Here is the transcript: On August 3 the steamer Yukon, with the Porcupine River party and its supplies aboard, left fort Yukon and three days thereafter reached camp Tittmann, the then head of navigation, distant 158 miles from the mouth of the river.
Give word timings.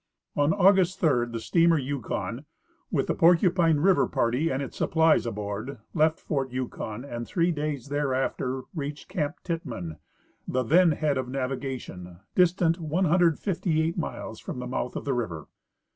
On 0.35 0.51
August 0.51 0.99
3 0.99 1.27
the 1.31 1.39
steamer 1.39 1.77
Yukon, 1.77 2.45
with 2.89 3.05
the 3.05 3.13
Porcupine 3.13 3.77
River 3.81 4.07
party 4.07 4.49
and 4.49 4.59
its 4.63 4.75
supplies 4.75 5.27
aboard, 5.27 5.77
left 5.93 6.19
fort 6.19 6.49
Yukon 6.51 7.05
and 7.05 7.27
three 7.27 7.51
days 7.51 7.89
thereafter 7.89 8.63
reached 8.73 9.07
camp 9.09 9.35
Tittmann, 9.43 9.97
the 10.47 10.63
then 10.63 10.93
head 10.93 11.19
of 11.19 11.29
navigation, 11.29 12.17
distant 12.33 12.79
158 12.79 13.95
miles 13.95 14.39
from 14.39 14.57
the 14.57 14.65
mouth 14.65 14.95
of 14.95 15.05
the 15.05 15.13
river. 15.13 15.45